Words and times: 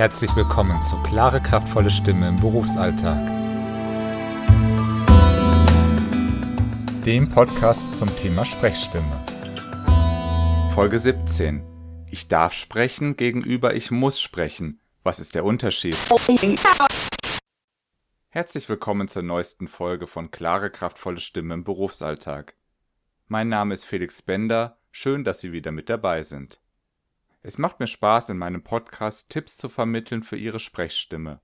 Herzlich 0.00 0.34
willkommen 0.34 0.82
zu 0.82 0.96
Klare, 1.02 1.42
kraftvolle 1.42 1.90
Stimme 1.90 2.26
im 2.26 2.36
Berufsalltag. 2.36 3.18
Dem 7.04 7.28
Podcast 7.28 7.92
zum 7.98 8.08
Thema 8.16 8.46
Sprechstimme. 8.46 9.26
Folge 10.74 10.98
17. 10.98 11.62
Ich 12.10 12.28
darf 12.28 12.54
sprechen 12.54 13.18
gegenüber 13.18 13.74
ich 13.74 13.90
muss 13.90 14.18
sprechen. 14.22 14.80
Was 15.02 15.20
ist 15.20 15.34
der 15.34 15.44
Unterschied? 15.44 15.98
Herzlich 18.30 18.70
willkommen 18.70 19.06
zur 19.06 19.22
neuesten 19.22 19.68
Folge 19.68 20.06
von 20.06 20.30
Klare, 20.30 20.70
kraftvolle 20.70 21.20
Stimme 21.20 21.52
im 21.52 21.64
Berufsalltag. 21.64 22.54
Mein 23.28 23.50
Name 23.50 23.74
ist 23.74 23.84
Felix 23.84 24.22
Bender. 24.22 24.78
Schön, 24.92 25.24
dass 25.24 25.42
Sie 25.42 25.52
wieder 25.52 25.72
mit 25.72 25.90
dabei 25.90 26.22
sind. 26.22 26.58
Es 27.42 27.56
macht 27.56 27.80
mir 27.80 27.86
Spaß, 27.86 28.28
in 28.28 28.36
meinem 28.36 28.62
Podcast 28.62 29.30
Tipps 29.30 29.56
zu 29.56 29.70
vermitteln 29.70 30.22
für 30.22 30.36
Ihre 30.36 30.60
Sprechstimme. 30.60 31.40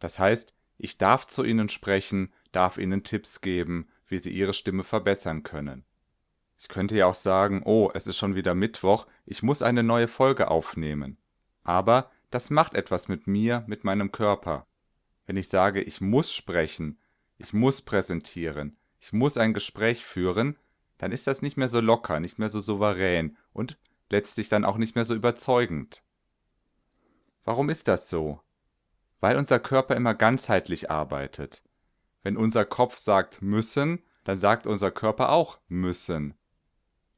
Das 0.00 0.18
heißt, 0.18 0.54
ich 0.76 0.98
darf 0.98 1.28
zu 1.28 1.44
Ihnen 1.44 1.68
sprechen, 1.68 2.32
darf 2.50 2.78
Ihnen 2.78 3.04
Tipps 3.04 3.40
geben, 3.40 3.88
wie 4.08 4.18
Sie 4.18 4.30
Ihre 4.30 4.54
Stimme 4.54 4.82
verbessern 4.82 5.44
können. 5.44 5.84
Ich 6.58 6.66
könnte 6.66 6.96
ja 6.96 7.06
auch 7.06 7.14
sagen, 7.14 7.62
oh, 7.64 7.90
es 7.94 8.08
ist 8.08 8.18
schon 8.18 8.34
wieder 8.34 8.54
Mittwoch, 8.54 9.06
ich 9.24 9.42
muss 9.42 9.62
eine 9.62 9.84
neue 9.84 10.08
Folge 10.08 10.48
aufnehmen. 10.50 11.18
Aber 11.62 12.10
das 12.30 12.50
macht 12.50 12.74
etwas 12.74 13.06
mit 13.06 13.28
mir, 13.28 13.62
mit 13.68 13.84
meinem 13.84 14.10
Körper. 14.10 14.66
Wenn 15.26 15.36
ich 15.36 15.48
sage, 15.48 15.80
ich 15.80 16.00
muss 16.00 16.32
sprechen, 16.32 16.98
ich 17.38 17.52
muss 17.52 17.82
präsentieren, 17.82 18.76
ich 18.98 19.12
muss 19.12 19.38
ein 19.38 19.54
Gespräch 19.54 20.04
führen, 20.04 20.58
dann 20.98 21.12
ist 21.12 21.28
das 21.28 21.40
nicht 21.40 21.56
mehr 21.56 21.68
so 21.68 21.80
locker, 21.80 22.18
nicht 22.18 22.38
mehr 22.38 22.48
so 22.48 22.58
souverän 22.58 23.36
und 23.52 23.78
letztlich 24.14 24.48
dann 24.48 24.64
auch 24.64 24.76
nicht 24.76 24.94
mehr 24.94 25.04
so 25.04 25.14
überzeugend. 25.14 26.02
Warum 27.42 27.68
ist 27.68 27.88
das 27.88 28.08
so? 28.08 28.40
Weil 29.18 29.36
unser 29.36 29.58
Körper 29.58 29.96
immer 29.96 30.14
ganzheitlich 30.14 30.88
arbeitet. 30.88 31.62
Wenn 32.22 32.36
unser 32.36 32.64
Kopf 32.64 32.96
sagt 32.96 33.42
müssen, 33.42 34.02
dann 34.22 34.38
sagt 34.38 34.68
unser 34.68 34.92
Körper 34.92 35.30
auch 35.30 35.58
müssen. 35.66 36.34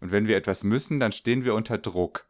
Und 0.00 0.12
wenn 0.12 0.28
wir 0.28 0.36
etwas 0.36 0.62
müssen, 0.62 1.00
dann 1.00 1.10
stehen 1.10 1.44
wir 1.44 1.54
unter 1.54 1.78
Druck. 1.78 2.26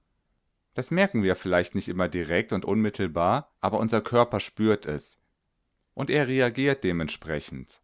Das 0.72 0.90
merken 0.90 1.22
wir 1.22 1.36
vielleicht 1.36 1.74
nicht 1.74 1.88
immer 1.88 2.08
direkt 2.08 2.52
und 2.52 2.64
unmittelbar, 2.64 3.54
aber 3.60 3.78
unser 3.78 4.00
Körper 4.00 4.40
spürt 4.40 4.86
es. 4.86 5.18
Und 5.92 6.08
er 6.08 6.26
reagiert 6.26 6.82
dementsprechend. 6.82 7.82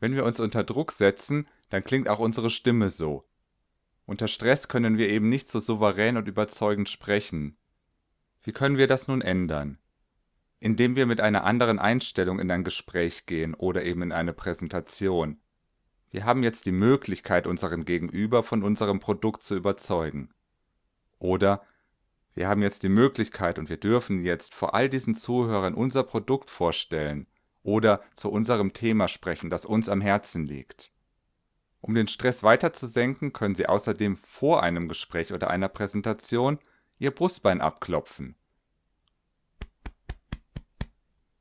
Wenn 0.00 0.14
wir 0.14 0.24
uns 0.24 0.40
unter 0.40 0.64
Druck 0.64 0.90
setzen, 0.90 1.46
dann 1.68 1.84
klingt 1.84 2.08
auch 2.08 2.18
unsere 2.18 2.48
Stimme 2.48 2.88
so. 2.88 3.28
Unter 4.06 4.28
Stress 4.28 4.68
können 4.68 4.98
wir 4.98 5.08
eben 5.08 5.28
nicht 5.28 5.48
so 5.48 5.58
souverän 5.58 6.16
und 6.16 6.28
überzeugend 6.28 6.88
sprechen. 6.88 7.56
Wie 8.42 8.52
können 8.52 8.78
wir 8.78 8.86
das 8.86 9.08
nun 9.08 9.20
ändern? 9.20 9.78
Indem 10.60 10.94
wir 10.94 11.06
mit 11.06 11.20
einer 11.20 11.44
anderen 11.44 11.80
Einstellung 11.80 12.38
in 12.38 12.50
ein 12.50 12.62
Gespräch 12.62 13.26
gehen 13.26 13.54
oder 13.54 13.84
eben 13.84 14.02
in 14.02 14.12
eine 14.12 14.32
Präsentation. 14.32 15.40
Wir 16.10 16.24
haben 16.24 16.44
jetzt 16.44 16.66
die 16.66 16.72
Möglichkeit, 16.72 17.48
unseren 17.48 17.84
Gegenüber 17.84 18.44
von 18.44 18.62
unserem 18.62 19.00
Produkt 19.00 19.42
zu 19.42 19.56
überzeugen. 19.56 20.32
Oder 21.18 21.66
wir 22.32 22.48
haben 22.48 22.62
jetzt 22.62 22.84
die 22.84 22.88
Möglichkeit 22.88 23.58
und 23.58 23.68
wir 23.68 23.76
dürfen 23.76 24.22
jetzt 24.22 24.54
vor 24.54 24.74
all 24.74 24.88
diesen 24.88 25.16
Zuhörern 25.16 25.74
unser 25.74 26.04
Produkt 26.04 26.48
vorstellen 26.48 27.26
oder 27.64 28.02
zu 28.14 28.30
unserem 28.30 28.72
Thema 28.72 29.08
sprechen, 29.08 29.50
das 29.50 29.66
uns 29.66 29.88
am 29.88 30.00
Herzen 30.00 30.44
liegt. 30.44 30.92
Um 31.80 31.94
den 31.94 32.08
Stress 32.08 32.42
weiter 32.42 32.72
zu 32.72 32.86
senken, 32.86 33.32
können 33.32 33.54
Sie 33.54 33.66
außerdem 33.66 34.16
vor 34.16 34.62
einem 34.62 34.88
Gespräch 34.88 35.32
oder 35.32 35.50
einer 35.50 35.68
Präsentation 35.68 36.58
Ihr 36.98 37.10
Brustbein 37.10 37.60
abklopfen. 37.60 38.36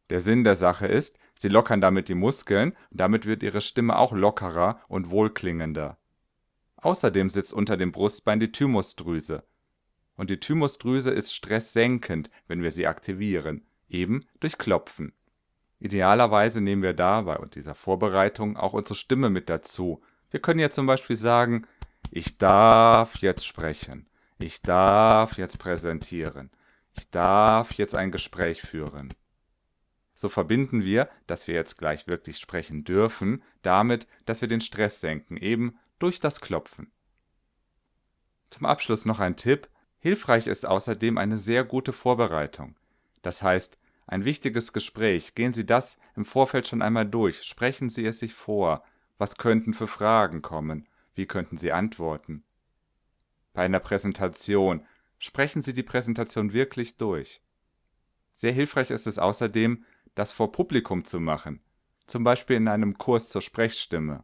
Der 0.09 0.19
Sinn 0.19 0.43
der 0.43 0.55
Sache 0.55 0.87
ist, 0.87 1.17
Sie 1.37 1.49
lockern 1.49 1.81
damit 1.81 2.09
die 2.09 2.15
Muskeln 2.15 2.71
und 2.91 2.99
damit 2.99 3.25
wird 3.25 3.43
Ihre 3.43 3.61
Stimme 3.61 3.97
auch 3.97 4.13
lockerer 4.13 4.79
und 4.87 5.09
wohlklingender. 5.09 5.97
Außerdem 6.77 7.29
sitzt 7.29 7.53
unter 7.53 7.77
dem 7.77 7.91
Brustbein 7.91 8.39
die 8.39 8.51
Thymusdrüse. 8.51 9.43
Und 10.15 10.29
die 10.29 10.39
Thymusdrüse 10.39 11.11
ist 11.11 11.33
stresssenkend, 11.33 12.29
wenn 12.47 12.61
wir 12.61 12.71
sie 12.71 12.87
aktivieren, 12.87 13.65
eben 13.89 14.25
durch 14.39 14.57
Klopfen. 14.57 15.13
Idealerweise 15.79 16.61
nehmen 16.61 16.83
wir 16.83 16.93
da 16.93 17.21
bei 17.21 17.37
dieser 17.47 17.75
Vorbereitung 17.75 18.55
auch 18.55 18.73
unsere 18.73 18.95
Stimme 18.95 19.29
mit 19.29 19.49
dazu, 19.49 20.01
wir 20.35 20.41
können 20.41 20.59
ja 20.59 20.69
zum 20.69 20.85
Beispiel 20.85 21.15
sagen, 21.15 21.65
ich 22.11 22.37
darf 22.37 23.19
jetzt 23.19 23.47
sprechen. 23.47 24.05
Ich 24.37 24.61
darf 24.61 25.37
jetzt 25.37 25.59
präsentieren. 25.59 26.51
Ich 26.91 27.09
darf 27.09 27.71
jetzt 27.75 27.95
ein 27.95 28.11
Gespräch 28.11 28.61
führen. 28.61 29.13
So 30.13 30.27
verbinden 30.27 30.83
wir, 30.83 31.07
dass 31.25 31.47
wir 31.47 31.55
jetzt 31.55 31.77
gleich 31.77 32.07
wirklich 32.07 32.37
sprechen 32.37 32.83
dürfen, 32.83 33.43
damit, 33.61 34.07
dass 34.25 34.41
wir 34.41 34.49
den 34.49 34.59
Stress 34.59 34.99
senken, 34.99 35.37
eben 35.37 35.79
durch 35.99 36.19
das 36.19 36.41
Klopfen. 36.41 36.91
Zum 38.49 38.65
Abschluss 38.65 39.05
noch 39.05 39.21
ein 39.21 39.37
Tipp. 39.37 39.69
Hilfreich 39.99 40.47
ist 40.47 40.65
außerdem 40.65 41.17
eine 41.17 41.37
sehr 41.37 41.63
gute 41.63 41.93
Vorbereitung. 41.93 42.75
Das 43.21 43.41
heißt, 43.41 43.77
ein 44.05 44.25
wichtiges 44.25 44.73
Gespräch, 44.73 45.33
gehen 45.33 45.53
Sie 45.53 45.65
das 45.65 45.97
im 46.17 46.25
Vorfeld 46.25 46.67
schon 46.67 46.81
einmal 46.81 47.05
durch, 47.05 47.43
sprechen 47.43 47.87
Sie 47.87 48.05
es 48.05 48.19
sich 48.19 48.33
vor, 48.33 48.83
was 49.17 49.37
könnten 49.37 49.73
für 49.73 49.87
Fragen 49.87 50.41
kommen? 50.41 50.87
Wie 51.13 51.25
könnten 51.25 51.57
Sie 51.57 51.71
antworten? 51.71 52.43
Bei 53.53 53.63
einer 53.63 53.79
Präsentation 53.79 54.85
sprechen 55.17 55.61
Sie 55.61 55.73
die 55.73 55.83
Präsentation 55.83 56.53
wirklich 56.53 56.97
durch. 56.97 57.41
Sehr 58.33 58.51
hilfreich 58.51 58.91
ist 58.91 59.07
es 59.07 59.17
außerdem, 59.17 59.85
das 60.13 60.31
vor 60.31 60.51
Publikum 60.51 61.05
zu 61.05 61.19
machen, 61.19 61.61
zum 62.05 62.23
Beispiel 62.23 62.57
in 62.57 62.67
einem 62.67 62.97
Kurs 62.97 63.29
zur 63.29 63.41
Sprechstimme. 63.41 64.23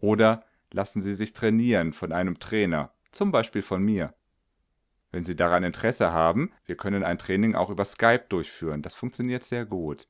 Oder 0.00 0.44
lassen 0.72 1.00
Sie 1.00 1.14
sich 1.14 1.32
trainieren 1.32 1.92
von 1.92 2.12
einem 2.12 2.40
Trainer, 2.40 2.92
zum 3.12 3.30
Beispiel 3.30 3.62
von 3.62 3.82
mir. 3.82 4.14
Wenn 5.12 5.22
Sie 5.22 5.36
daran 5.36 5.62
Interesse 5.62 6.12
haben, 6.12 6.52
wir 6.66 6.76
können 6.76 7.04
ein 7.04 7.18
Training 7.18 7.54
auch 7.54 7.70
über 7.70 7.84
Skype 7.84 8.24
durchführen, 8.28 8.82
das 8.82 8.94
funktioniert 8.94 9.44
sehr 9.44 9.64
gut. 9.64 10.08